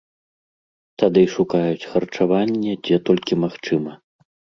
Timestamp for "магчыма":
3.43-3.93